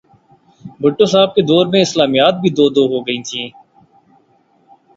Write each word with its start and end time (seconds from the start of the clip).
بھٹو 0.81 1.05
صاحب 1.11 1.29
کے 1.35 1.41
دور 1.49 1.65
میں 1.71 1.81
اسلامیات 1.83 2.35
بھی 2.41 2.49
دو 2.57 2.83
ہو 2.91 2.99
گئی 3.07 3.19
تھیں۔ 3.27 3.47